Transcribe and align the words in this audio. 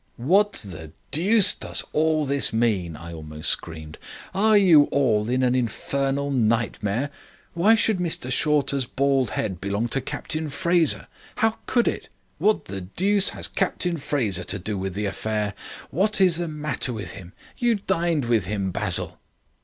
"What 0.17 0.53
the 0.53 0.93
deuce 1.11 1.53
does 1.53 1.83
all 1.93 2.25
this 2.25 2.51
mean?" 2.51 2.95
I 2.95 3.13
almost 3.13 3.51
screamed. 3.51 3.99
"Are 4.33 4.57
you 4.57 4.85
all 4.85 5.29
in 5.29 5.43
an 5.43 5.53
infernal 5.53 6.31
nightmare? 6.31 7.11
Why 7.53 7.75
should 7.75 7.99
Mr 7.99 8.31
Shorter's 8.31 8.87
bald 8.87 9.29
head 9.29 9.61
belong 9.61 9.89
to 9.89 10.01
Captain 10.01 10.49
Fraser? 10.49 11.07
How 11.35 11.59
could 11.67 11.87
it? 11.87 12.09
What 12.39 12.65
the 12.65 12.81
deuce 12.81 13.29
has 13.37 13.47
Captain 13.47 13.97
Fraser 13.97 14.43
to 14.43 14.57
do 14.57 14.75
with 14.75 14.95
the 14.95 15.05
affair? 15.05 15.53
What 15.91 16.19
is 16.19 16.37
the 16.37 16.47
matter 16.47 16.91
with 16.91 17.11
him? 17.11 17.33
You 17.59 17.75
dined 17.75 18.25
with 18.25 18.45
him, 18.45 18.71
Basil." 18.71 19.19